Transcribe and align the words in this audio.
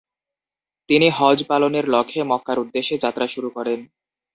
তিনি 0.89 1.07
হজ্জ 1.09 1.39
পালনের 1.47 1.85
লক্ষ্যে 1.87 2.21
মক্কার 2.23 2.57
উদ্দেশ্যে 2.59 2.95
যাত্রা 3.03 3.25
শুরু 3.27 3.49
করেন। 3.49 3.79